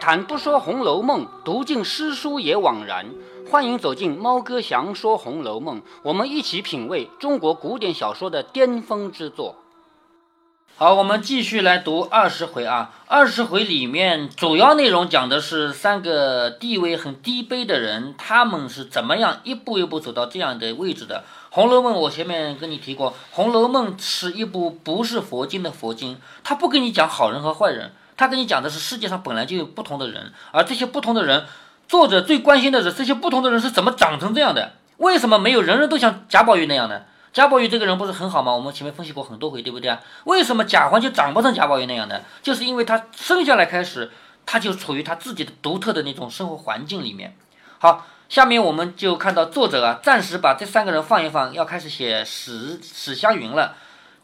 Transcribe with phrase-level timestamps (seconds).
[0.00, 3.06] 谈不说《红楼梦》，读尽诗书也枉然。
[3.50, 9.56] 欢迎走进猫哥祥说《红楼梦》，我们一起品味中国古典小说的巅峰之作。
[10.76, 12.92] 好，我们继续来读二十回啊。
[13.06, 21.16] 二十回里面主要内容讲的是三个地位很低卑的人，他们是怎么样一步一步走到这样的位置的。
[21.50, 31.46] 《红楼梦》我前面跟你提过，《红楼梦》是一部不是佛经的佛经，它不跟你讲好人和坏人，他跟你讲的是世界上本来就有不同的人，而这些不同的人，
[31.86, 34.72] 作者最关心的是这些不同的人是怎么长成这样的。
[34.98, 37.02] 为什么没有人人都像贾宝玉那样呢？
[37.32, 38.52] 贾宝玉这个人不是很好吗？
[38.52, 40.00] 我们前面分析过很多回，对不对啊？
[40.24, 42.24] 为什么贾环就长不成贾宝玉那样的？
[42.42, 44.10] 就是因为他生下来开始，
[44.44, 47.36] 他就处于他自己的独特的那种生活环境里面。
[47.78, 53.76] 好，下面我们就看到作者啊，暂时把这三个人放一放，要开始写史史湘云了。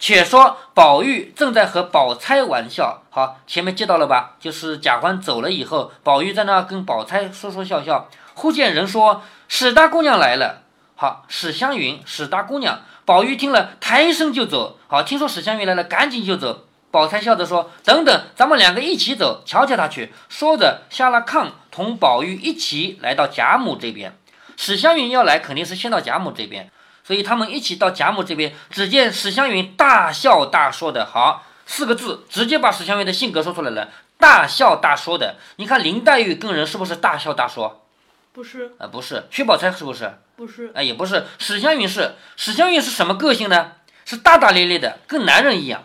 [0.06, 4.36] 且说宝玉正在和宝钗玩笑，好，前面接到了吧？
[4.38, 8.10] 就是贾环走了以后，宝玉在那跟宝钗说说笑笑。
[8.34, 10.60] 忽见人说史大姑娘来了。
[10.94, 12.82] 好，史湘云，史大姑娘。
[13.06, 14.77] 宝玉听了，抬身就走。
[14.88, 16.66] 好，听说史湘云来了，赶紧就走。
[16.91, 24.14] 宝钗笑着说：“等等，咱们两个一起走，瞧瞧他去。”说着下了炕，同宝玉一起来到贾母这边。
[24.58, 26.70] 史湘云要来，肯定是先到贾母这边，
[27.05, 28.55] 所以他们一起到贾母这边。
[28.70, 33.88] 只见史湘云大笑大说的，好四个字，直接把史湘云的性格说出来了。
[34.19, 37.84] 大笑大说的，你看林黛玉跟人是不是大笑大说？
[38.32, 39.27] 不是，啊，不是。
[39.30, 40.12] 薛宝钗是不是？
[40.36, 43.72] 不是，哎，也不是，史湘云是史湘云是什么个性呢？
[44.05, 45.84] 是大大咧咧的，跟男人一样。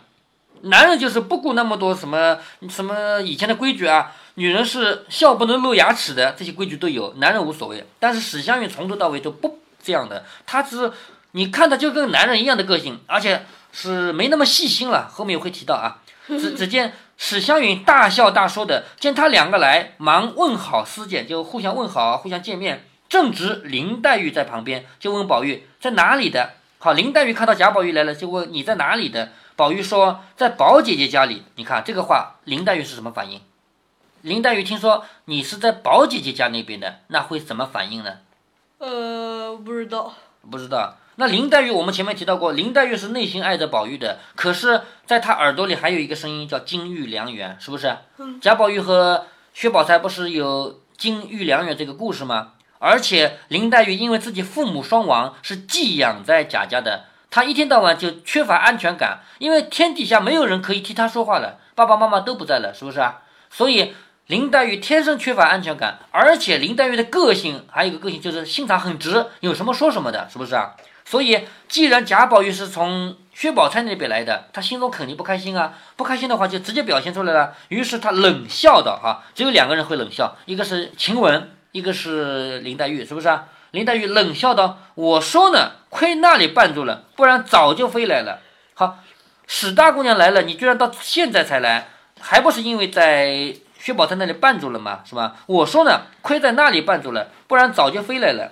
[0.62, 2.38] 男人就是不顾那么多什么
[2.70, 7.86] 什么以前的规矩啊，女人是笑不能露牙齿的，这些规矩都有，男人无所谓。
[8.00, 10.91] 但是史湘云从头到尾都不这样的，他只
[11.31, 15.07] 你看他就跟男人一样的个性，而且是没那么细心了。
[15.07, 22.85] 后面会提到啊，只 只见史湘云大笑大说的，见他两个来，忙问好师姐，就互相问好，互相见面。
[23.07, 26.53] 正值林黛玉在旁边，就问宝玉在哪里的。
[26.78, 29.31] 好，林黛玉看到贾宝玉来了，就问你在哪里的。
[29.56, 31.44] 宝玉说在宝姐姐家里。
[31.56, 33.41] 你看这个话，林黛玉是什么反应？
[34.22, 38.18] 林黛玉听说你是在宝姐姐家那边的，那会怎么反应呢？
[38.79, 40.13] 呃，不知道，
[40.50, 40.95] 不知道。
[41.16, 47.97] 那林黛玉，我们前面提到过，林黛玉是内心爱着宝玉的，可是在她耳朵里还有一个声音叫金玉良缘，是不是？
[48.18, 48.39] 嗯。
[48.39, 52.53] 贾宝玉和薛宝钗不是有金玉良缘这个故事吗？
[52.78, 63.23] 而且林黛玉因为自己父母双亡，是寄养在贾家的，她一天到晚就缺乏安全感，因为天底下没有人可以替她说话了，爸爸妈妈都不在了，是不是啊？
[63.50, 63.94] 所以
[64.29, 70.75] 林黛玉天生缺乏安全感，而且林黛玉的个性还有一个个性就是心肠很直，有什么说什么的，是不是啊？
[71.03, 77.56] 所以既然贾宝玉是从薛宝钗那边来的，他心中肯定不开心啊，不开心的话就直接表现出来了。
[77.69, 83.45] 于是他冷笑道：“哈，只有两个人会冷笑，一个是晴雯。”一个是林黛玉，是不是啊？
[83.69, 88.39] 林黛玉冷笑道：“我说呢，亏那里绊住了，不然早就飞来了。
[88.73, 88.97] 好，
[89.45, 91.89] 史大姑娘来了，你居然到现在才来，
[92.19, 95.00] 还不是因为在薛宝钗那里绊住了吗？
[95.03, 95.38] 是吧？
[95.47, 98.51] 我说呢，亏在那里绊住了，不然早就飞来了。”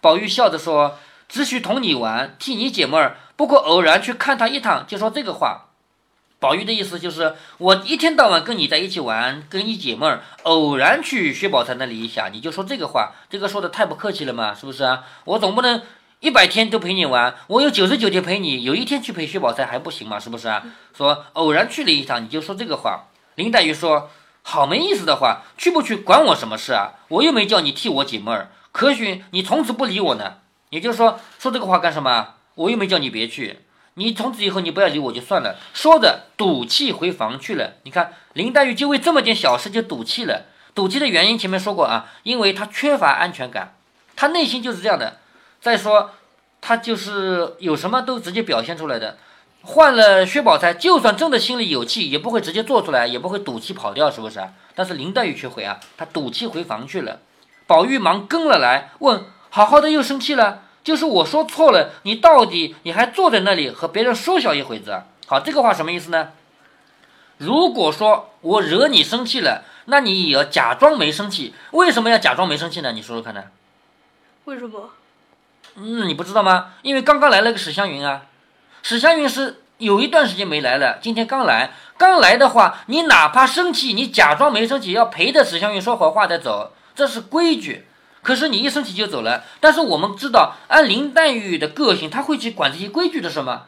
[0.00, 0.98] 宝玉笑着说
[1.28, 5.62] ：“只许同你玩，替你解闷儿，不过偶然去看他一趟，就说这个话。”
[6.38, 15.04] 宝玉的意思就是，我一天到晚跟你在一起玩，跟你解闷儿，偶然去薛宝钗那里一下，你就说这个话，这个说的太不客气了嘛，是不是啊？
[15.24, 15.80] 我总不能
[16.20, 20.20] 一百天都陪你玩，我有九十九天陪你，有一天去陪薛宝钗还不行吗？
[20.20, 20.62] 是不是啊？
[20.94, 23.04] 说偶然去了一趟，你就说这个话。
[23.36, 24.10] 林黛玉说
[24.48, 26.92] ：“好没意思的话，去不去管我什么事啊？
[27.08, 30.34] 我又没叫你替我解闷儿，可许你从此不理我呢。
[30.70, 32.34] 也就是说，说这个话干什么？
[32.54, 33.58] 我又没叫你别去。”
[33.98, 35.56] 你从此以后你不要理我就算了。
[35.72, 37.72] 说着赌气回房去了。
[37.82, 40.44] 你看林黛玉就为这么点小事就赌气了。
[40.76, 43.74] 赌气的原因前面说过啊，因为她缺乏安全感，
[44.14, 45.16] 她内心就是这样的。
[45.60, 46.12] 再说
[46.60, 49.18] 她就是有什么都直接表现出来的。
[49.66, 54.40] 换了薛宝钗，就算真的心里有气，也不会直接做出来，也不会赌气跑掉，是不是？
[54.76, 57.18] 但是林黛玉却会啊，她赌气回房去了。
[57.66, 60.62] 宝玉忙跟了来，问：好好的又生气了？
[60.84, 65.02] 就是我说错了，你到底你还坐在那里和别人说笑一会子？
[65.26, 66.30] 好，这个话什么意思呢？
[67.38, 71.52] 如果说我惹你生气了，那你也要假装没生气。
[71.72, 72.92] 为什么要假装没生气呢？
[72.92, 73.42] 你说说看呢？
[74.44, 74.90] 为什么？
[75.74, 76.74] 嗯，你不知道吗？
[76.82, 78.22] 因为刚刚来了个史湘云啊，
[78.88, 87.84] 史湘云是有一段时间没来了，今天刚来，刚来的话，你哪怕生气，你假装没生气，要陪着史湘云说会话再走，这是规矩。
[88.22, 93.62] 可是你一生气就走了，但是我们知道，按林黛玉的个性，她会去管这些规矩的，是吗？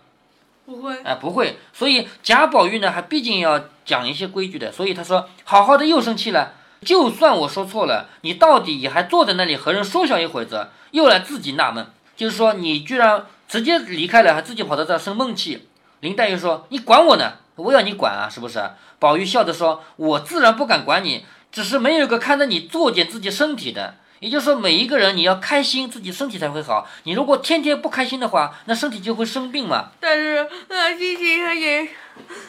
[0.65, 1.59] 不会，哎，不会。
[1.73, 4.71] 所以贾宝玉呢，还毕竟要讲一些规矩的。
[4.71, 15.67] 所以他说：“好好的又生气了，就算我说错了，你到底也还坐在那里和人说笑一会子，又来自己纳闷，就是说你居然直接离开了，还自己跑到这儿生闷气。
[16.00, 17.33] 林黛玉说：“你管我呢？
[17.56, 18.62] 我要你管啊，是不是？”
[19.00, 23.97] 宝玉笑着说：“我自然不敢管你，只是没有个看着你作践自己身体的。
[24.21, 26.87] 也就是说，每一个人你要开心，自己身体才会好。
[27.05, 29.91] 你如果天天不开心的话，那身体就会生病嘛。
[30.00, 31.89] 但是那心情他也，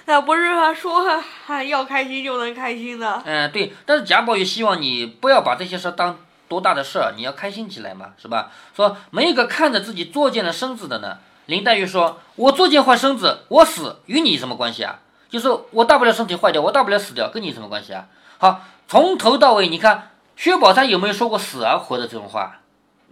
[0.05, 3.21] 那不是他说还要开心就能开心的。
[3.23, 3.71] 嗯，对。
[3.85, 6.17] 但是贾宝玉希望你不要把这些事当
[6.49, 8.51] 多大的事儿，你要开心起来嘛，是吧？
[8.75, 11.19] 说没有个看着自己作贱了身子的呢。
[11.45, 14.99] 林黛玉说：“我作贱坏身子，我死与你什么关系啊？
[15.29, 18.07] 就是我大不了身体坏掉，我大不了死掉，跟你什么关系啊？”
[18.37, 20.11] 好，从头到尾，你看。
[20.35, 22.61] 薛宝钗有没有说过死而活的这种话？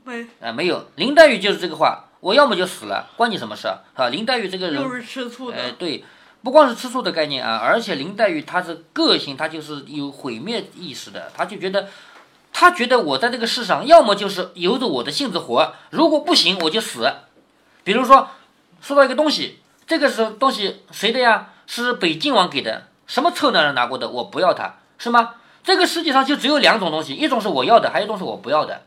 [0.05, 0.85] 没啊，没有。
[0.95, 4.07] 林黛玉就是这个话，我要么就死了，关你什么事啊？
[4.07, 5.57] 林黛玉这个人，又是吃醋的。
[5.57, 6.05] 哎，对，
[6.41, 11.89] 不光是吃醋的概念啊，而且林黛玉她是个性，她就是有毁灭意识的，她就觉得，
[12.59, 17.07] 他觉得我在这个世上，要么就是由着我的性子活，如果不行我就死。
[17.83, 18.29] 比如说，
[18.81, 21.49] 收到一个东西，这个是东西谁的呀？
[21.67, 24.09] 是北静王给的，什么臭男人拿过的？
[24.09, 25.35] 我不要它，是吗？
[25.63, 28.81] 这个世界上就只有两种东西，一种是我要的，还有一种是我不要的。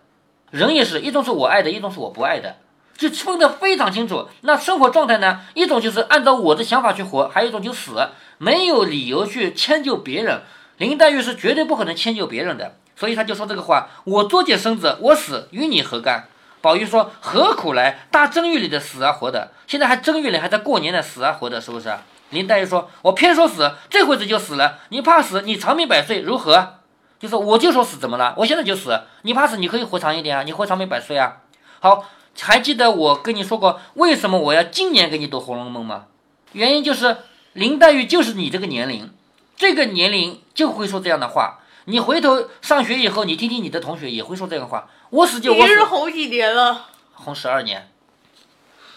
[0.51, 2.57] 人也是一种是我爱的，一种是我不爱的，
[2.99, 4.27] 就分得非常清楚。
[4.41, 5.43] 那生活状态呢？
[5.55, 8.09] 一种就是按照我的想法去活，还有一种就死，
[8.39, 10.43] 没有理由去迁就别人。
[10.79, 16.29] 林黛玉是绝对不可能迁就别人的，所以他就说这个话：我作践身子，我死与你何干？
[16.61, 18.07] 宝玉说：何苦来？
[18.11, 21.91] 大正月里的死啊活的，现在还正月里还在过年的死啊活的，是不是？
[22.29, 24.81] 林黛玉说：“我偏说死，这回子就死了。
[24.91, 26.75] 你怕死，你长命百岁如何？
[27.19, 28.35] 就是我就说死，怎么了？
[28.37, 29.01] 我现在就死。
[29.23, 31.39] 你怕死，你可以活长一点啊，你活长命百岁啊。
[31.81, 32.05] 好，
[32.39, 36.05] 还记得我跟你说过，为什么我要今年给你读《红楼梦》吗？
[36.53, 37.17] 原因就是
[37.55, 39.11] 林黛玉就是你这个年龄，
[39.57, 41.60] 这个年龄就会说这样的话。
[41.87, 44.89] 你回头上学以后，你听听你的同学也会说这个话。
[45.11, 45.69] 我死就我死。
[45.69, 46.87] 你是红几年了？
[47.15, 47.91] 红十二年，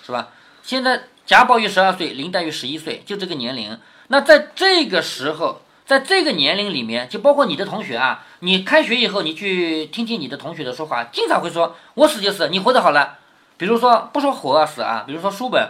[0.06, 0.30] 是吧？
[0.62, 3.80] 现在。”贾宝玉十二岁，林黛玉十一岁，就这个年龄。
[4.08, 13.20] 那在这个时候，在这个年龄里面，就包括你的同学啊，你开学以后，你去听听你的同学的说话，经常会说“我死就死，你活得好了”。
[13.56, 15.70] 比如说不说活啊死啊，比如说书本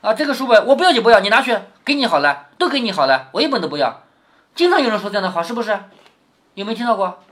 [0.00, 4.04] 啊，这个书本我不要就不要，你拿去给你好了，都给你好了，我一本都不要。
[4.54, 5.78] 经常有人说这样的话，是不是？
[6.54, 7.22] 有没有听到过？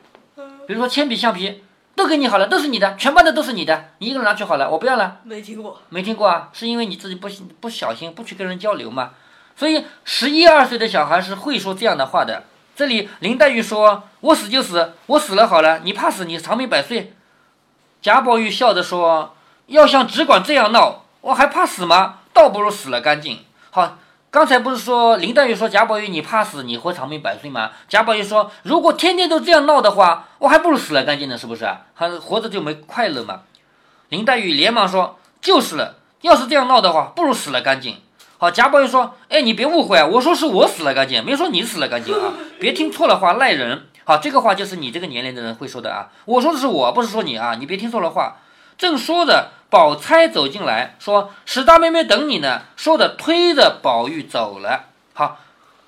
[0.66, 1.64] 比如说铅笔、橡皮。
[1.94, 5.18] 都给你好了，都是你的，全班的都是你的，你一个人拿去好了，我不要了。
[5.24, 7.28] 没听过，没听过啊，是因为你自己不
[7.60, 9.10] 不小心，不去跟人交流嘛。
[9.54, 12.44] 所以十一二岁的小孩是会说这样的话的。
[12.74, 17.12] 这里林黛玉说：“我死就死，我死了好了，你怕死，你长命百岁。”
[18.00, 19.36] 贾宝玉笑着说
[19.68, 22.20] ：“要像只管这样闹，我还怕死吗？
[22.32, 23.98] 倒不如死了干净。”好。
[24.32, 27.72] 刚才不是说林黛玉说贾宝玉你怕死，你活长命百岁吗？
[27.86, 31.68] 贾宝玉说如果天天都这样闹的话，我还不如死了干净呢，是不是？
[31.92, 33.42] 还活着就没快乐嘛？
[34.08, 37.98] 林黛玉连忙说就是了，要是这样闹的话，不如死了干净。
[38.38, 43.88] 好，贾宝玉说哎，你别误会啊，我说是我死了干净，没说你死了干净啊，别听错了话赖人。
[44.04, 48.38] 好，这个话就是你这个年龄的人会说的啊，我说的是我，不是说你啊，你别听错了话。
[48.78, 49.50] 正说着。
[49.72, 54.84] 宝钗走进来，说：“史大妹妹等你呢。”说着，推着宝玉走了。
[55.14, 55.38] 好，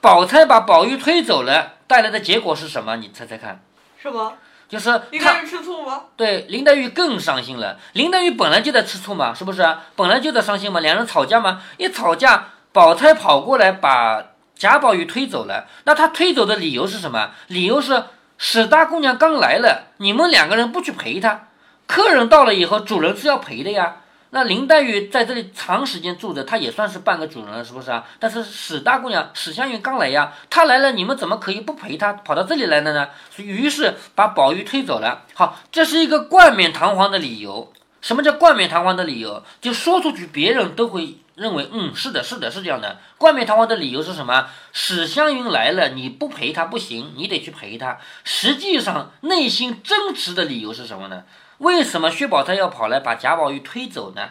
[0.00, 2.97] 宝钗把宝玉推走了，带来的结果是什么？
[2.97, 3.61] 你猜猜看？
[3.99, 4.38] 什么？
[4.71, 6.05] 就是林黛玉吃醋吗？
[6.17, 7.76] 对，林黛玉更伤心了。
[7.93, 9.76] 林黛玉本来就在吃醋嘛，是不是？
[9.95, 10.81] 本来就在伤心嘛。
[10.81, 15.67] 两人吵架嘛，一吵架，宝钗跑过来把贾宝玉推走了。
[15.85, 17.33] 那她推走的理由是什么？
[17.49, 18.05] 理由是
[18.38, 21.49] 史大姑娘刚来了，你们两个人不去陪她。
[21.87, 23.97] 客人到了以后，主人是要陪的呀。
[24.31, 28.05] 那林黛玉在这里长时间住着，她也算是半个主人了，是不是啊？
[28.19, 33.09] 但是史大姑娘史湘云刚来呀，她来了，你们怎么可以不陪她跑到这里来了呢？
[33.37, 35.23] 于是把宝玉推走了。
[35.35, 37.73] 好，这是一个冠冕堂皇的理由。
[38.00, 39.45] 什么叫冠冕堂皇的理由？
[39.61, 42.99] 就说出去，别人都会认为，嗯，是的，是的，是这样的。
[43.17, 44.49] 冠冕堂皇的理由是什么？
[44.73, 47.99] 史湘云来了，你不陪她不行，你得去陪她。
[48.25, 51.23] 实际上内心真实的理由是什么呢？
[51.58, 54.30] 为什么薛宝钗要跑来把贾宝玉推走呢？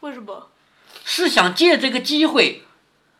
[0.00, 0.48] 为什么？
[1.04, 2.62] 是想借这个机会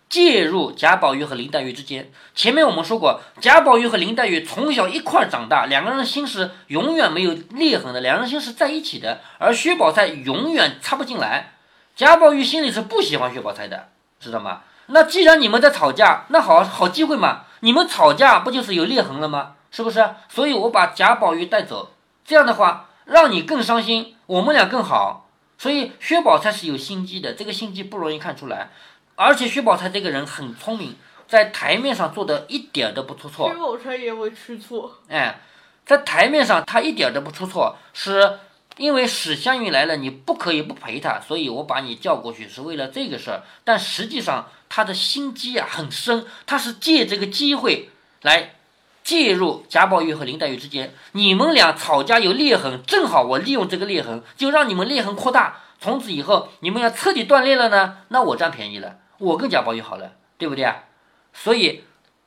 [0.08, 2.12] 介入贾宝玉和林黛玉之间。
[2.34, 9.20] 前面我们说过，贾宝玉和林黛玉从小一块长大，两个人心是永远没有裂痕的，两人心是在一起的。
[9.38, 11.54] 而薛宝钗永远插不进来，
[11.96, 13.88] 贾宝玉心里是不喜欢薛宝钗的，
[14.20, 14.62] 知道吗？
[14.87, 19.54] 那既然你们在吵架，那好好机会嘛，你们吵架不就是有裂痕了吗？
[19.70, 20.11] 是不是？
[20.28, 21.90] 所以我把贾宝玉带走，
[22.25, 22.90] 这样的话。
[23.12, 25.28] 让你更伤心，我们俩更好，
[25.59, 28.71] 所以薛宝钗是有心机的，这个心机不容易看出来，
[29.16, 30.97] 而且薛宝钗这个人很聪明，
[31.28, 33.50] 在台面上做的一点都不出错。
[33.50, 35.40] 薛宝钗也会吃醋，哎，
[35.85, 38.38] 在台面上他一点都不出错，是
[38.78, 43.42] 因为史湘云来了，你不可以不陪她，所以我把你叫过去是为了这个事儿。
[43.62, 47.90] 但实际上他的心机啊很深，他是借这个机会
[48.23, 48.54] 来
[49.02, 60.85] 介入贾宝玉和林黛玉之间，你们俩吵架有裂痕，正好我利用这个裂痕，就让你们裂痕扩大，从此以后你们要彻底断裂了呢，那我占便宜了，我跟贾宝玉好了，对不对啊？
[61.32, 61.85] 所以。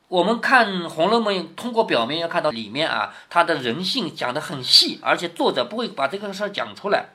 [0.08, 7.06] 我们看《红楼梦》，通过表面要看到里面啊，他的人性讲得很细，而且作者不会把这个事儿讲出来。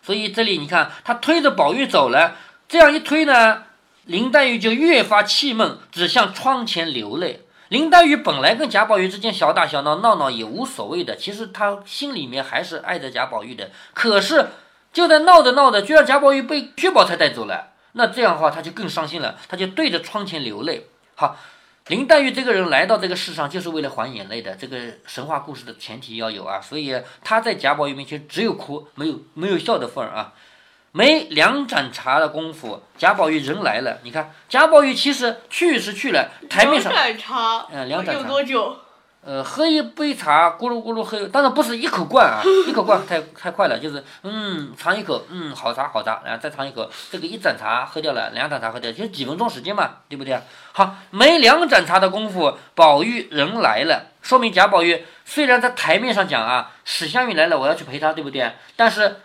[0.00, 3.64] 所以这里你看，他推着宝玉走了，这样一推呢，
[4.06, 7.45] 林黛玉就越发气闷，只向窗前流泪。
[7.68, 13.70] 林黛玉本来跟贾宝玉之间小打小闹，闹闹也无所谓的，其实她心里面还是爱着贾宝玉的。
[13.94, 14.48] 可是
[14.92, 20.88] 就在闹着闹着，居然贾宝玉被薛宝钗带走了，那这样的话，她就更伤心了，她就对着窗前流泪。
[21.14, 21.36] 好。
[21.88, 30.32] 林黛玉这个人来到这个世上就是为了还眼泪的，这个神话故事的前提要有啊，所以她在贾宝玉面前只有哭，没有没有笑的份儿啊。
[30.96, 33.98] 没两盏茶的功夫，贾宝玉人来了。
[34.02, 38.78] 你看，贾宝玉其实去是去了，台面上两盏茶，嗯，两盏茶有多久？
[39.22, 50.40] 呃，喝一杯茶，咕噜咕噜喝，当然不是一口灌啊， 一口灌太太快了，就是嗯，尝一口，嗯，好茶好茶，然后再尝一口，这个一盏茶喝掉了，两盏茶喝掉，就几分钟时间嘛，对不对？
[50.72, 58.52] 好，没两盏茶的功夫，宝玉人来了，说明贾宝玉虽然在台面上讲啊，史湘云来了，我要去陪她，对不对？
[58.76, 59.16] 但是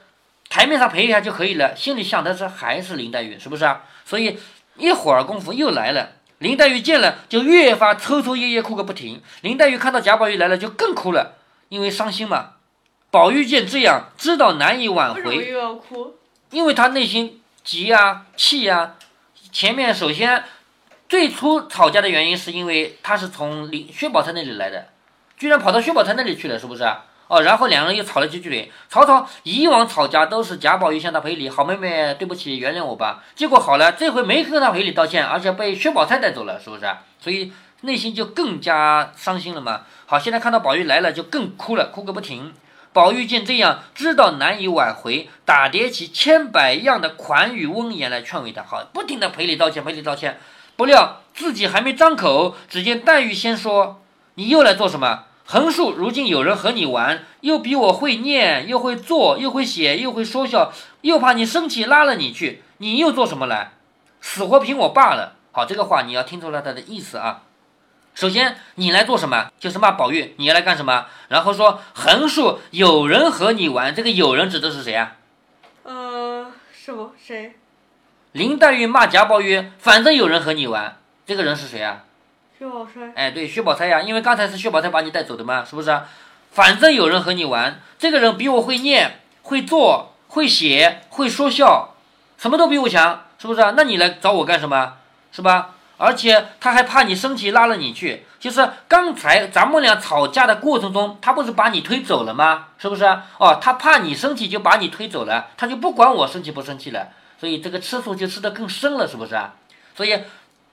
[0.52, 3.84] 台面上陪一下就可以了，心里想的是还是林黛玉，是不是啊？
[4.04, 4.38] 所以
[4.76, 6.10] 一会儿功夫又来了。
[6.40, 9.22] 林黛玉见了，就越发抽抽噎噎，哭个不停。
[9.40, 11.38] 林黛玉看到贾宝玉来了，就更哭了，
[11.70, 12.56] 因为伤心嘛。
[13.10, 16.16] 宝玉见这样，知道难以挽回，又要哭？
[16.50, 18.96] 因为他内心急呀、气呀。
[19.54, 20.44] 前面首先
[21.08, 24.90] 最初吵架的原因，是因为他是从林薛宝钗那里来的，
[25.38, 26.84] 居然跑到薛宝钗那里去了，是不是？
[27.32, 28.70] 哦，然后两人又吵了几句嘴。
[28.90, 33.24] 曹操以往吵架都是贾宝玉向他赔礼，好妹妹，对不起，原谅我吧。
[33.36, 36.86] 结果好了，这回没跟他赔礼道歉，而且被薛宝钗带走了，是不是？
[37.22, 39.84] 所以内心就更加伤心了嘛。
[40.06, 42.54] 好，现在看到宝玉来了，就更哭了，哭个不停。
[42.92, 48.62] 宝玉见这样，知道难以挽回，打叠起千百样的款语温言来劝慰他。
[48.62, 50.38] 好，不停的赔礼道歉，赔礼道歉。
[50.76, 54.02] 不料自己还没张口，只见黛玉先说
[54.36, 63.74] ：“你又来做什么？”横竖如今有人和你玩，又比我会念，又会做，又会写，又会说笑，又怕你生气拉了你去，你又做什么来？
[64.22, 65.34] 死活凭我罢了。
[65.52, 67.42] 好，这个话你要听出来他的意思啊。
[68.16, 69.52] 首先你来做什么？
[69.60, 71.08] 就是骂宝玉，你要来干什么？
[71.28, 75.18] 然后说横竖有人和你玩，这个有人指的是谁啊？
[75.84, 77.58] 呃，是不谁？
[78.32, 82.06] 林黛玉骂贾宝玉，反正有人和你玩，这个人是谁啊？
[82.62, 86.00] 薛宝钗，哎，对，薛宝钗呀，因为刚才是薛宝钗把你带走的嘛，是不是？
[86.52, 91.96] 反正有人和你玩，这个人比我会念、会做、会写、会说笑，
[92.38, 93.74] 什么都比我强，是不是？
[93.76, 94.94] 那你来找我干什么？
[95.32, 95.72] 是吧？
[95.98, 98.28] 而且他还怕你生气，拉了你去。
[98.40, 102.68] 就是刚才咱们俩吵架的过程中，他不是把你推走了吗？
[102.78, 103.04] 是不是？
[103.40, 107.08] 哦，他怕你生气，就把你推走了，他就不管我生气不生气了。
[107.40, 109.36] 所以这个吃醋就吃得更深了，是不是？
[109.98, 110.20] 所以。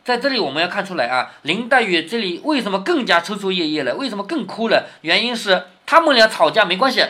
[0.09, 3.95] 在这里我们要看出来啊，林黛玉这里为什么更加抽抽噎噎了？
[3.95, 4.87] 为什么更哭了？
[5.03, 7.05] 原因是他们俩吵架没关系，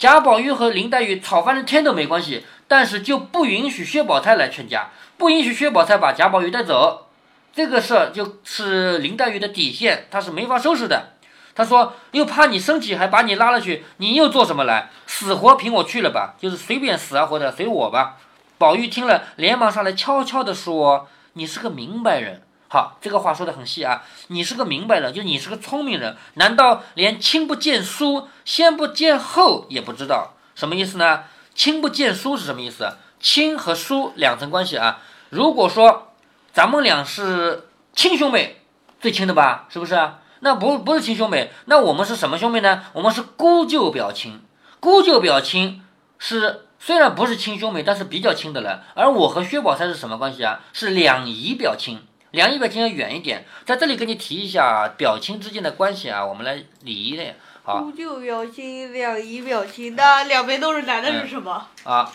[0.00, 7.06] 贾宝玉和林黛玉吵翻了天都没关系，但是就不允许薛宝钗来劝架，不允许薛宝钗把贾宝玉带走，
[7.54, 11.10] 这个事儿就是林黛玉的底线，她是没法收拾的。
[11.54, 14.90] 她说又怕你生气，还把你拉了去，你又做什么来？
[15.06, 18.16] 死活凭我去了吧，就是随便死啊活的随我吧。
[18.58, 21.08] 宝玉听了，连忙上来悄悄地说。
[21.34, 24.02] 你是个明白人，好，这个话说的很细啊。
[24.28, 31.24] 你是个明白人，就你是个聪明人，难道连亲不见书，先不见后也不知道什么意思呢？
[31.54, 32.96] 亲不见书是什么意思？
[33.18, 35.00] 亲和疏两层关系啊。
[35.30, 36.12] 如果说
[36.52, 38.62] 咱们俩是亲兄妹，
[39.00, 40.12] 最亲的吧，是不是？
[40.40, 42.84] 那不不是亲兄妹，那我们是什么兄妹呢？
[42.92, 44.40] 我们是姑舅表亲，
[44.78, 45.82] 姑舅表亲
[46.18, 46.63] 是。
[46.84, 48.78] 虽然不是亲兄妹，但是比较亲的人。
[48.94, 50.60] 而我和薛宝钗是什么关系啊？
[50.74, 51.98] 是两姨表亲，
[52.32, 53.46] 两姨表亲要远一点。
[53.64, 57.32] 在这里跟你提一下表亲之间的关系啊，我们来理一理。
[57.62, 61.66] 好，姑舅表亲，两姨表亲，那两边都是男的是什么？
[61.84, 62.12] 啊，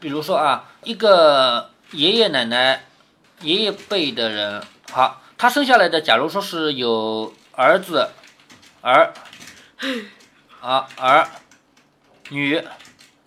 [0.00, 2.84] 比如说啊，一个爷爷奶奶、
[3.42, 8.08] 爷爷辈的人，好，他生下来的，假如说是有儿子、
[8.80, 9.14] 儿，
[10.60, 11.28] 啊儿，
[12.30, 12.60] 女。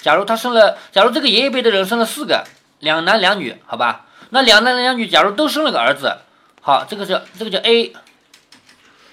[0.02, 2.44] 假如他生了，假如这个爷爷辈的人生了四个，
[2.80, 4.06] 两男两女，好吧？
[4.32, 6.18] 那两男两女，假如都生了个儿子，
[6.62, 7.94] 好，这个叫这个叫 A，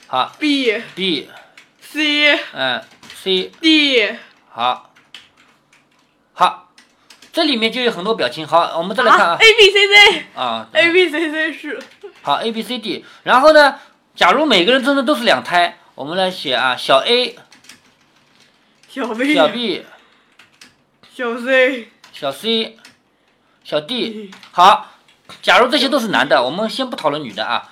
[0.06, 1.28] 好，B B
[1.80, 2.82] C 嗯
[3.22, 4.16] ，C D
[4.48, 4.92] 好，
[6.32, 6.70] 好，
[7.32, 8.46] 这里面就有很多表情。
[8.46, 11.82] 好，我们再来看啊啊 A B C C 啊 A B C C 是
[12.22, 13.74] 好 A B C D，然后呢，
[14.14, 17.36] 假如每个人真的都是两胎，我们来写啊，小 A、
[18.88, 19.84] 小 B 小 B、
[21.18, 22.76] 小 C 小 C、
[23.64, 24.30] 小 D。
[24.52, 24.92] 好，
[25.42, 27.68] 假如这些都是男的，我们先不讨论女的啊。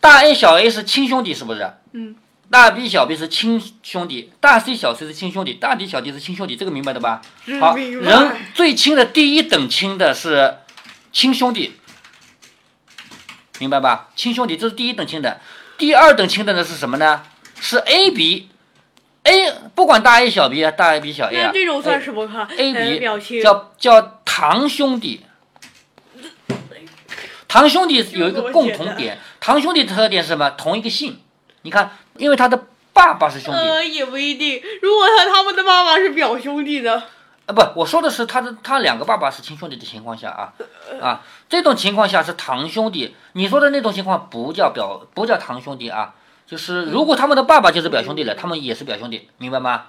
[0.00, 1.72] 大 A 小 A 是亲兄弟，是不是？
[1.92, 2.16] 嗯。
[2.50, 7.22] 大 B 小 B 是亲兄弟，大 C 小 C 是亲兄弟，大 D 小 D 是亲兄弟，这个明白的吧？
[7.60, 10.56] 好，人最亲的第一等亲的是
[11.12, 11.74] 亲兄弟，
[13.60, 14.08] 明白吧？
[14.16, 15.40] 亲兄弟这是第一等亲的，
[15.76, 17.22] 第二等亲的呢是什么呢？
[17.60, 18.48] 是 A B。
[19.28, 25.24] A 不管大 A 小 B 啊，大 A B 小 A 啊这种算什么看 A 呃 B 叫叫堂兄弟。
[27.46, 30.50] 堂兄弟有一个共同点，堂兄弟的特点是什么？
[30.50, 31.18] 同一个姓。
[31.62, 37.02] 你看，因为他的爸爸是兄弟，呃也不一定，如果他他们的妈妈是表兄弟呢？
[37.46, 40.52] 啊，不，我说的是他的他两个爸爸是亲兄弟的情况下啊
[41.00, 43.16] 啊，这种情况下是堂兄弟。
[43.32, 46.14] 你说的那种情况不叫表，不叫堂兄弟啊，
[46.48, 49.84] 就是如果他们的爸爸就是表兄弟了，他们也是表兄弟，明白吗？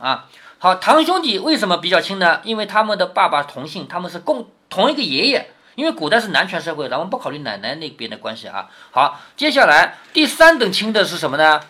[0.00, 0.26] 啊，
[0.58, 2.40] 好，堂兄弟为什么比较亲呢？
[2.42, 5.50] 因为他们的爸爸同姓，他们是共同一个爷爷。
[5.74, 8.68] 因为古代是男权社会，咱们不考虑奶奶那边的关系啊。
[8.90, 11.62] 好，接下来第三等亲的是什么呢？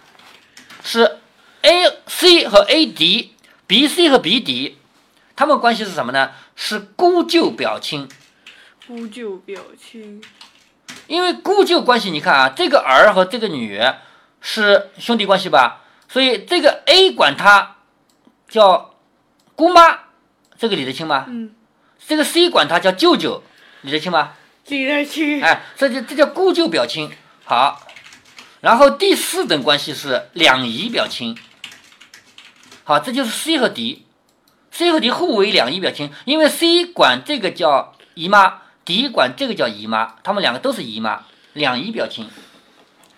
[0.82, 1.18] 是
[1.60, 4.78] A C 和 A D，B C 和 B D，
[5.36, 6.32] 他们关系是什么呢？
[6.56, 8.08] 是姑舅表亲。
[8.88, 10.20] 姑舅表亲，
[11.06, 13.80] 因为姑舅关系，你看啊，这个儿和这个女
[14.42, 17.76] 是兄弟关系吧，所以这个 A 管他
[18.48, 18.96] 叫
[19.54, 20.00] 姑妈，
[20.58, 21.24] 这个理得清吗？
[21.28, 21.54] 嗯，
[22.06, 23.42] 这个 C 管他叫舅舅，
[23.82, 24.32] 理得清吗？
[24.66, 25.40] 理得清。
[25.40, 27.10] 哎，这就这叫姑舅表亲。
[27.44, 27.86] 好，
[28.60, 31.38] 然后第四等关系是两姨表亲。
[32.84, 42.28] 好，这就是 C 和 D，C 和 D 互为两姨表亲，因为 C 管这个叫姨妈，D 管这个叫姨妈，他们两个都是姨妈，两姨表亲。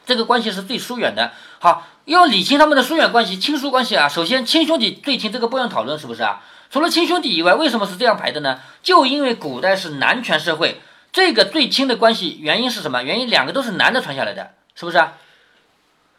[0.07, 1.33] 这个关系是最疏远的。
[1.59, 4.09] 好，要理清他们的疏远关系、亲疏关系啊。
[4.09, 6.43] 首先，亲兄弟最亲，这个不用讨论，是不是啊？
[6.71, 8.61] 除了亲兄弟以外，为什么是这样排的呢？
[8.83, 10.81] 就因为古代是男权社会，
[11.13, 13.03] 这个最亲的关系原因是什么？
[13.03, 15.15] 原因两个都是男的传下来的，是不是啊？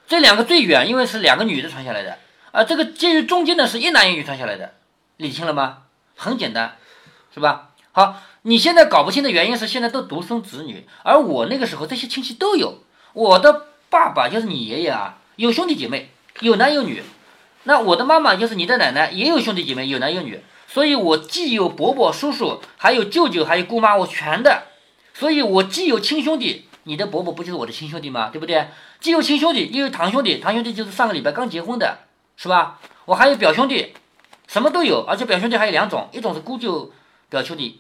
[0.08, 2.18] 这两个最远，因为是两个女的传下来的，
[2.52, 4.76] 啊，这个介于中间的是一男一女传下来的，
[5.18, 5.80] 理清了吗？
[6.16, 6.78] 很简单，
[7.34, 7.72] 是吧？
[7.92, 16.10] 好，你现在搞不清的原因是现在都独生子女，而我那个时候这些亲戚都有，我的爸爸就是你爷爷啊，有兄弟姐妹，
[16.42, 17.02] 有男有女，
[17.64, 24.64] 那我的妈妈就是你的奶奶，也有兄弟姐妹，有男有女，所以我既有伯伯、叔叔，还有舅舅，还有姑妈，我全的，
[25.14, 28.32] 所以我既有亲兄弟，你的伯伯不就是我的亲兄弟吗？
[28.34, 28.68] 对不对？
[29.00, 32.00] 既有亲兄弟，又有堂兄弟，堂兄弟就是上个礼拜刚结婚的，
[32.36, 32.82] 是吧？
[33.06, 33.94] 我还有表兄弟，
[34.46, 36.92] 什么都有，而且表兄弟还有两种，一种是姑舅
[37.30, 37.80] 表兄弟，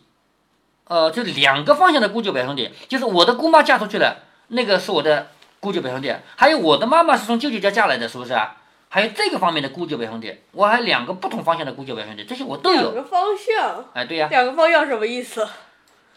[0.88, 5.32] 呃，就两个方向的姑舅表兄弟，就是我的姑妈嫁出去了，那个是我的
[5.66, 8.56] 姑舅表兄弟，还有我的妈妈是从舅舅家嫁来的，是不是啊？
[8.88, 12.82] 还有这个方面的姑舅表兄弟，我还有两个不同方向的姑舅表兄弟，这些我都有。
[12.92, 15.48] 两个方向，哎，对呀、两个方向什么意思？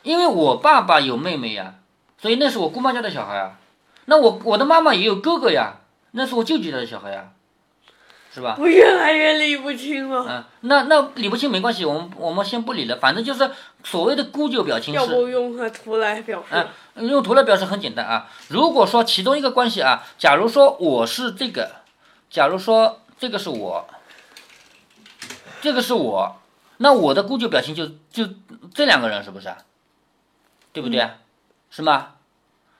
[0.03, 1.77] 因为我爸爸有妹妹呀，
[2.19, 3.59] 所以那是我姑妈家的小孩啊。
[4.05, 5.77] 那我我的妈妈也有哥哥呀，
[6.11, 7.31] 那是我舅舅家的小孩呀，
[8.33, 8.57] 是吧？
[8.59, 10.25] 我越来越理不清了。
[10.29, 13.51] 嗯，那那理不清没关系，我们我们先不理了，反正就是
[13.83, 16.67] 所谓的姑舅表亲是，要不用个图来表示？
[16.95, 18.29] 嗯，用图来表示很简单啊。
[18.49, 21.71] 如果说其中一个关系啊，假如说我是这个，
[22.31, 23.88] 假如说这个是我，
[25.61, 26.37] 这个是我，
[26.77, 28.33] 那我的姑舅表亲就就
[28.75, 29.59] 这两个人是不是啊？
[30.73, 31.09] 对不对？
[31.71, 32.14] 是吗？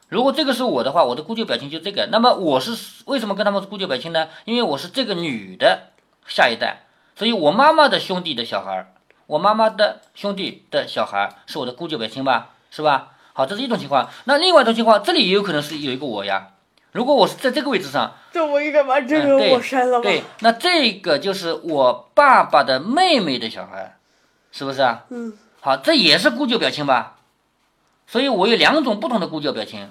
[0.09, 2.07] 如果这个是我的话，我的姑舅表亲就这个。
[2.11, 4.29] 那么我是为什么跟他们是姑舅表亲呢？
[4.47, 5.91] 因为我是这个女的
[6.27, 8.93] 下一代，所以我妈妈的兄弟的小孩儿，
[9.27, 12.51] 我妈妈的兄弟的小孩儿是我的姑舅表亲吧？
[12.71, 13.09] 是吧？
[13.35, 14.09] 好，这是一种情况。
[14.25, 16.49] 那另外一种情况，这里也有可能是有一个我呀。
[16.93, 20.03] 如果我是在这个位置上，这我应该把这个我删了吧？
[20.03, 23.99] 对，那这个就是我爸爸的妹妹的小孩，
[24.53, 25.05] 是不是啊？
[25.11, 27.18] 嗯，好，这也是姑舅表亲吧？
[28.09, 29.89] 所以我有两种不同的姑舅表情，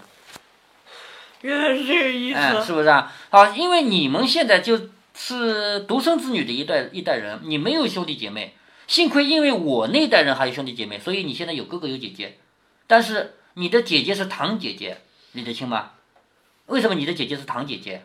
[1.41, 2.65] 原来是这个意嗯，思。
[2.65, 3.13] 是不是啊？
[3.29, 8.55] 好，因为你们现在就是独生子女的一代一代人，你没有兄弟姐妹，
[8.87, 12.37] 幸亏因为我那代人还有兄弟姐妹，所以你现在有哥哥有姐姐，
[12.87, 14.97] 但是你的姐姐是堂姐姐，
[15.33, 15.91] 理得清吗？
[16.65, 18.03] 为什么你的姐姐是堂姐姐？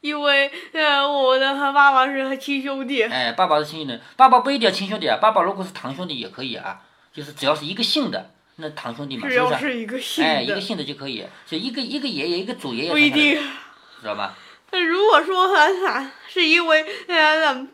[0.00, 3.02] 因为呃，我的和爸爸是亲兄弟。
[3.04, 9.52] 哎，爸爸是亲兄弟，爸爸不一定要亲兄弟啊，爸爸如果是堂兄弟也可以啊，就是只要是一个姓的，那堂兄弟嘛，是不是？
[9.52, 13.40] 要是一个姓哎，一的个，姓的就可以，就一个一个爷爷一个祖爷爷，不一定。
[14.00, 14.34] 知道吧？
[14.72, 14.78] 那？
[14.80, 17.66] 如果说呃是因为呃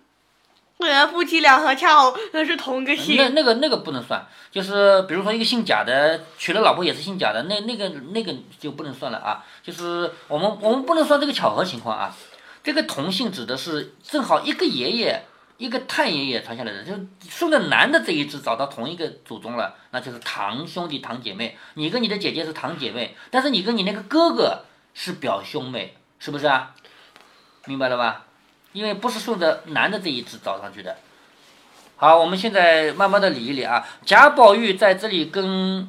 [0.78, 9.44] 呃夫妻俩和恰好那是同一个姓，那那个那个不能算，就是比如说一个姓贾的娶了老婆也是姓贾的，那那个那个就不能算了啊。
[9.62, 12.14] 就是我们我们不能算这个巧合情况啊。
[12.62, 16.92] 这个同姓指的是正好一个爷爷一个太爷爷传下来的，就
[17.28, 21.56] 顺着男的这一支找到同一个祖宗了，那就是堂兄弟堂姐妹。
[21.74, 24.64] 你跟你的姐姐是堂姐妹，但是你跟你那个哥哥
[24.94, 26.74] 是表兄妹，是不是啊？
[27.66, 28.26] 明白了吧？
[28.72, 30.96] 因为不是顺着男的这一支找上去的。
[31.96, 33.86] 好，我们现在慢慢的理一理啊。
[34.04, 35.88] 贾宝玉在这里跟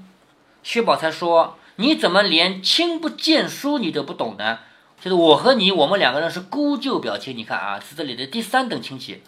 [0.61, 4.59] 薛宝钗说：“你怎么连亲不见书你都不懂呢？
[5.01, 7.35] 就是我和你，我们两个人是姑舅表亲。
[7.35, 9.23] 你看啊，是这里的第三等亲戚，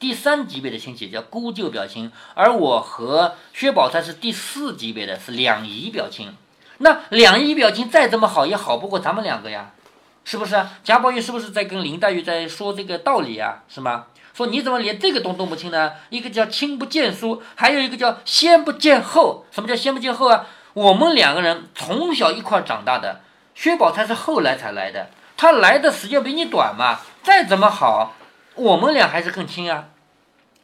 [0.00, 6.34] 第三级别的亲戚叫姑舅表亲，而我和薛宝钗是第四级别的，是两姨表亲。
[6.78, 9.72] 那两姨表亲再怎么好，也好不过咱们两个呀。”
[10.22, 13.62] 是不是贾宝玉是不是在跟林黛玉在说这个道理啊？
[13.68, 14.06] 是吗？
[14.32, 15.92] 说你怎么连这个都弄不清呢？
[16.08, 19.44] 一个叫亲不见书，还有一个叫先不见后。
[19.50, 20.46] 什么叫先不见后啊？
[20.74, 23.20] 我们两个人从小一块长大的，
[23.54, 27.00] 薛宝钗是后来才来的，她来的时间比你短嘛。
[27.22, 28.14] 再怎么好，
[28.60, 29.88] 我们俩还是更亲啊。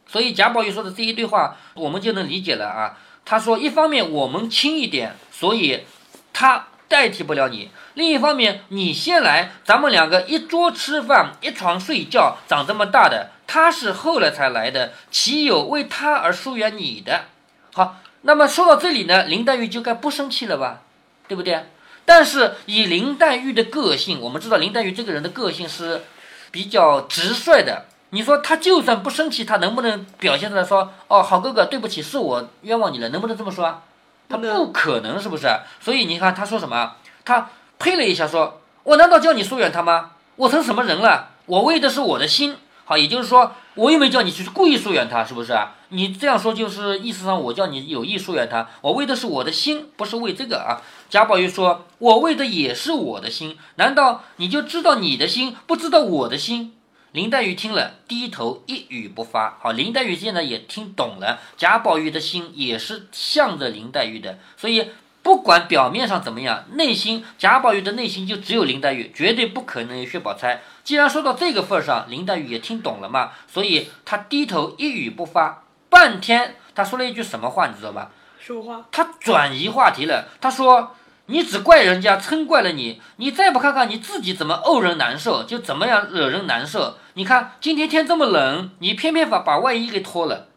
[0.07, 2.97] 所以贾宝玉说的这一堆话，我们就能理解了啊。
[3.25, 5.85] 他说，一方面我们亲一点，所以
[6.31, 6.67] 他。
[6.89, 7.69] 代替不了你。
[7.95, 17.25] 另一方面，你先来，咱们两个一桌吃饭，一床睡觉，长这么大的，他是后来才来的，岂有为他而疏远你的？
[17.73, 20.83] 好，那么说到这里呢，林黛玉就该不生气了吧，
[21.27, 21.65] 对不对？
[22.05, 26.03] 但是以林黛玉的个性，我们知道林黛玉这个人的个性是
[26.51, 27.86] 比较直率的。
[28.11, 33.81] 你说他就算不生气，他能不能表现出来说，哦，好哥哥，对不起，是我冤枉你了，能不能这么说？
[34.29, 35.47] 他不可能，是不是？
[35.81, 36.95] 所以你看他说什么？
[37.25, 40.11] 他呸了一下，说：“我难道叫你疏远他吗？
[40.37, 41.31] 我成什么人了？
[41.45, 42.55] 我为的是我的心。
[42.85, 45.75] 好，也就是说，我又没叫你去故意疏远他，是不是啊？
[45.89, 56.73] 你这样说就是意思上我叫你有意疏远他，我为的是我的心，不是为这个啊。”贾宝玉说：“我为的也是我的心，难道你就知道你的心，不知道我的心？”
[57.17, 59.57] 林黛玉听了，低头一语不发。
[59.59, 64.91] 好，林黛玉现在也听懂了，贾宝玉的心也是向着林黛玉的，所以
[65.23, 70.61] 不管表面上怎么样，内心贾宝玉的内心就只有林黛玉，绝对不可能有薛宝钗。
[70.83, 75.63] 既然说到这个份上，林黛玉也听懂了嘛，所以她低头一语不发。
[75.89, 78.11] 半天，她说了一句什么话，你知道吧？
[78.39, 78.85] 说话？
[78.91, 80.27] 她转移话题了。
[80.39, 80.93] 她说。
[81.29, 83.01] 你只怪人家，嗔怪了你。
[83.17, 86.95] 你再不看看你自己怎么怄人难受，就怎么样惹人难受。
[87.17, 90.49] 你看今天天这么冷，你偏偏把把外衣给脱了。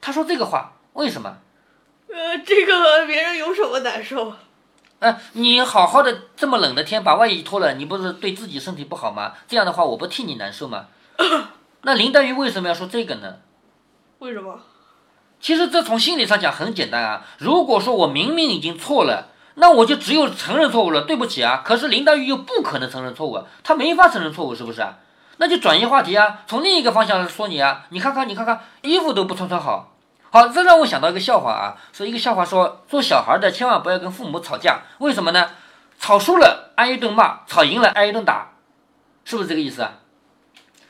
[0.00, 1.36] 他说这个话为什么？
[2.10, 4.32] 呃，这个别人有什么难受？
[5.00, 9.34] 呃，你好好的这么冷的天把外衣脱了，你不是对自己身体不好吗？
[9.46, 10.86] 这样的话我不替你难受吗？
[11.84, 13.40] 那林黛玉为什么要说这个呢？
[14.20, 14.62] 为什么？
[15.38, 17.26] 其实这从心理上讲很简单啊。
[17.36, 19.28] 如果说我明明已经错了。
[19.60, 21.64] 那我就只有承认错误了，对不起啊！
[21.66, 24.98] 可是林黛玉又不可能承认错误，她没法承认错误，是不是啊？
[25.38, 29.94] 那就转移话题啊，从另一个方向来说你啊，你看看，你看看，衣服都不穿穿好，
[30.30, 35.48] 好，这让我想到一个笑话啊，说一个笑话说，做小孩的千万不要跟父母吵架，为什么呢？
[35.98, 38.52] 吵输了挨一顿骂，吵赢了挨一顿打，
[39.24, 39.92] 是不是这个意思啊？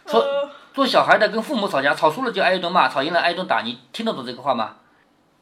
[0.07, 0.25] 说
[0.75, 4.77] 做小孩的跟父母吵架，吵输了就挨一顿骂，吵赢了挨一顿打，你听得懂这个话吗？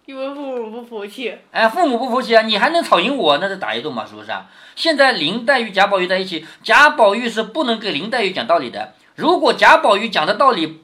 [0.05, 4.47] 因为父母不服气，哎，父母不服气啊，你还能吵赢我，那就打一顿嘛，是不是啊？
[4.77, 8.93] 现在林黛玉、贾宝玉在一起，贾宝玉是不能给林黛玉讲道理的。
[9.17, 10.83] 如果贾宝玉讲的道理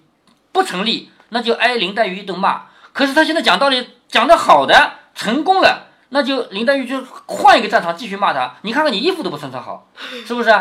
[0.51, 2.62] 不成立，那就挨林黛玉一顿骂。
[2.92, 8.57] 可是他现在讲道理讲的好的，成功了，那就林黛玉就换一个战场继续骂他。
[8.62, 9.87] 你看看你衣服都不穿穿好，
[10.27, 10.53] 是不是？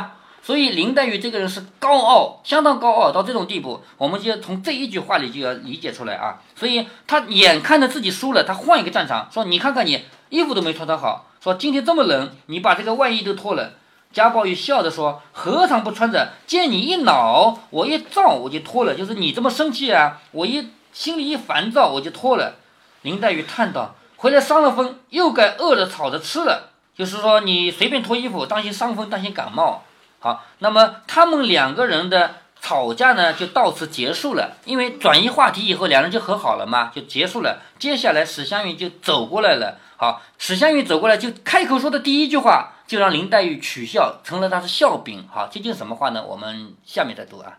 [0.43, 6.41] 所以林黛玉这个人是高傲，相当高傲到这种地步，我们就从这一句话里就要理解出来啊。
[6.55, 13.73] 所以她眼看着自己输了，她换一个战场，说你看看你衣服都没穿得好，说今天这么冷，你把这个外衣都脱了。
[14.13, 16.34] 贾宝玉笑着说：“何尝不穿着？
[16.45, 18.93] 见你一恼，我一躁我就脱了。
[18.93, 22.56] 就是你这么生气啊，我一心里一烦躁我就脱了。”
[23.04, 26.71] 林黛玉叹道：“回来伤了风，又该饿着炒着吃了。
[26.95, 29.84] 就是说你随便脱衣服，当心伤风，当心感冒。”
[30.19, 34.58] 好，那么他们两个人的吵架呢，就到此结束了。
[34.65, 37.60] 因为转移话题以后，两人就和好了嘛，就结束了。
[37.80, 39.80] 接下来史湘云就走过来了。
[39.97, 45.25] 好，史湘云走过来就开口说的第一句话，就让林黛玉取笑，成了他的笑柄。
[45.30, 46.25] 好，究竟什么话呢？
[46.27, 47.58] 我们下面再读啊。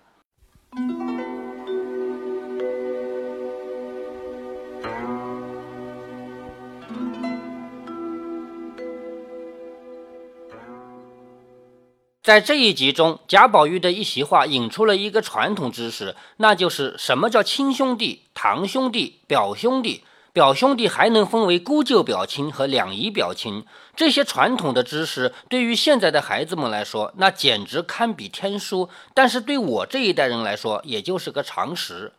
[12.23, 20.05] 在这一集中，贾宝玉的一席话引出了一个传统知识，那就是什么叫亲兄弟、堂兄弟、表兄弟。
[20.33, 23.67] 表兄弟还能分为姑舅表亲和两姨表亲。
[23.95, 32.13] 这些传统的知识对于现在的孩子们来说，那简直堪比天书；但是对我这一代人来说，也就是个常识。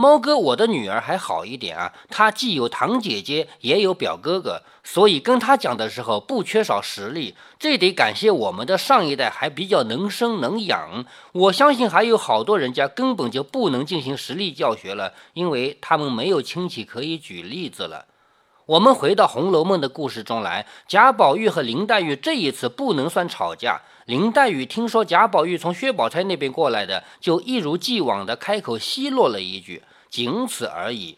[0.00, 7.34] 猫哥，我的女儿还好一点啊，她既有堂姐姐，也有表哥哥，所以跟她讲的时候不缺少实力。
[7.58, 11.04] 这得感谢我们的上一代还比较能生能养。
[11.32, 18.06] 我相信还有好多人家根本就不能进行实力教学了，因为他们没有亲戚可以举例子了。
[18.68, 23.80] 我们回到《红楼梦》的故事中来，贾宝玉和林黛玉这一次不能算吵架。
[24.04, 31.16] 林黛玉听说贾宝玉从薛宝钗那边过来的，就一如既往的开口奚落了一句，仅此而已。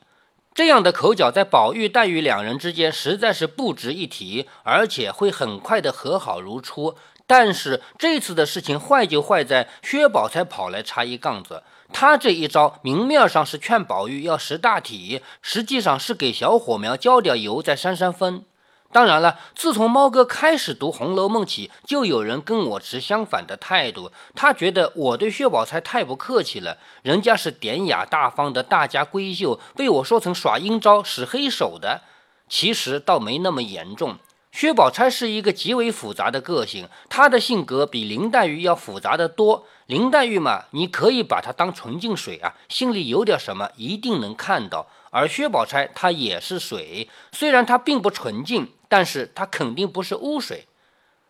[0.55, 6.95] 这样的口角在宝玉、黛玉两人之间实在是不值一提，而且会很快的和好如初。
[7.27, 11.65] 但是这次的事情坏就坏在薛宝钗跑来插一杠子。
[11.93, 18.45] 他这一招明面上是劝宝玉要识大体，实际上是给小火苗浇点油再扇扇风。
[18.93, 24.11] 当然了，自从猫哥开始读《红楼梦》起，就有人跟我持相反的态度。
[24.35, 32.01] 他觉得我对薛宝钗太不客气了，人家是典雅大方的大家闺秀，被我说成耍阴招、使黑手的。
[32.49, 34.19] 其实倒没那么严重。
[34.53, 39.67] 薛宝钗是一个极为复杂的个性，她的性格比林黛玉要复杂的多。
[39.87, 44.89] 林黛玉嘛，你可以把她当纯净水啊，心里有点什么一定能看到。
[45.11, 50.67] 而薛宝钗她也是水，虽然她并不纯净，但是她肯定不是污水。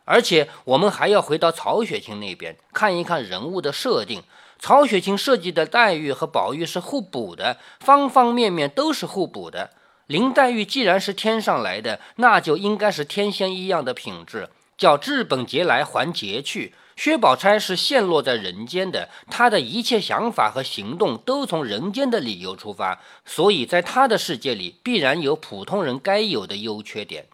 [0.07, 4.23] 而且我们还要回到曹雪芹那边看一看人物的设定。
[4.59, 9.71] 曹雪芹设计的黛玉和宝玉是互补的，方方面面都是互补的。
[10.11, 16.75] 林黛玉既然是天上来的，那就应该是天仙一样的品质，叫治本节来还节去。
[16.97, 27.27] 薛宝钗是陷落在人间的，她的一切想法和行动都从人间的理由出发，所以在她的世界里必然有普通人该有的优缺点。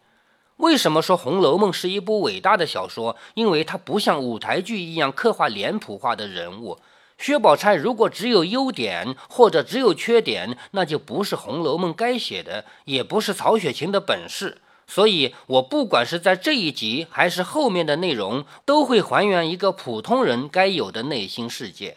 [0.59, 3.17] 为什么说《红楼梦》是一部伟大的小说？
[3.33, 6.79] 因为它不像舞台剧一样刻画脸谱化的人物。
[7.19, 14.59] 薛宝钗如果只有优点或者只有缺点，那就不是《红楼梦》该写的，也不是曹雪芹的本事。
[14.87, 21.97] 所以，我不管是在这一集还是后面的内容，都会还原一个普通人该有的内心世界。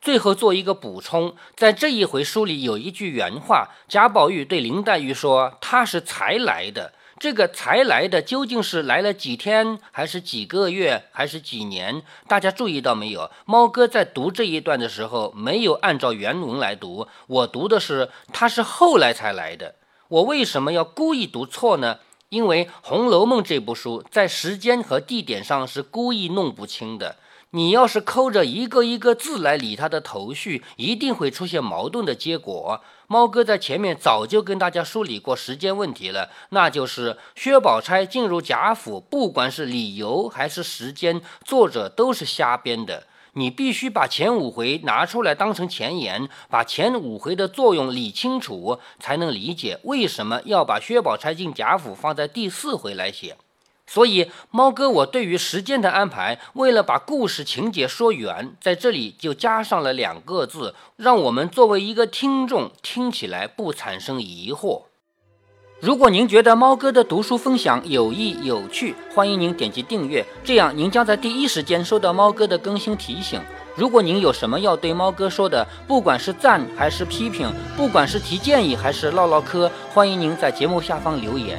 [0.00, 12.02] 最后做一个补充，在这一回书里有一句原话，贾宝玉对林黛玉说：“他是才来的。”这个才来的究竟是来了几天，还是几个月，还是几年？
[12.26, 13.30] 大家注意到没有？
[13.44, 19.74] 猫哥在读这一段的时候，没有按照原文来读，我读的是他是后来才来的。
[20.08, 21.98] 我为什么要故意读错呢？
[22.30, 27.16] 因为《红楼梦》这部书在时间和地点上是故意弄不清的。
[27.50, 32.80] 你要是抠着一个一个字来理它的头绪，一定会出现矛盾的结果。
[33.12, 43.08] 猫哥在前面早就跟大家梳理过时间问题了，那就是薛宝钗进入贾府，不管是理由还是时间，作者都是瞎编的。
[43.32, 53.36] 你必须把前五回拿出来当成前言，把前五回的作用理清楚，才能理解为什么要把薛宝钗进贾府放在第四回来写。
[53.92, 64.82] 所以，猫哥，我对于时间的安排，为了把故事情节说圆，在这里就加上了两个字，让我们作为一个听众听起来不产生疑惑。
[65.80, 73.40] 如果您觉得猫哥的读书分享有益有趣，欢迎您点击订阅，这样您将在第一时间收到猫哥的更新提醒。
[73.74, 81.58] 如果您有什么要对猫哥说的，不管是赞还是批评，不管是提建议还是唠唠嗑，欢迎您在节目下方留言。